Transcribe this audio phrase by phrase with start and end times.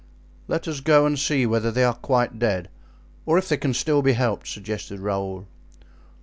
[0.47, 2.69] "Let us go and see whether they are quite dead,
[3.23, 5.45] or if they can still be helped," suggested Raoul.